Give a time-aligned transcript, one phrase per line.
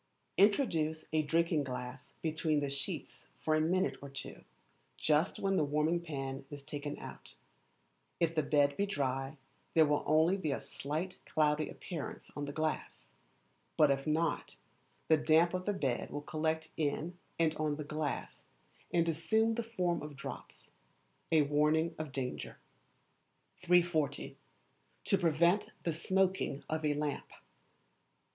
[0.35, 4.43] Introduce a drinking glass between the sheets for a minute or two,
[4.97, 7.35] just when the warming pan is taken out;
[8.19, 9.37] if the bed be dry,
[9.75, 13.11] there will only be a slight cloudy appearance on the glass,
[13.77, 14.55] but if not,
[15.07, 18.41] the damp of the bed will collect in and on the glass
[18.91, 20.69] and assume the form of drops
[21.31, 22.57] a warning of danger.
[23.61, 24.35] 340.
[25.03, 27.29] To prevent the Smoking of a Lamp.